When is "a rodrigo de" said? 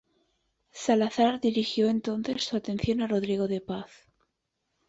3.03-3.61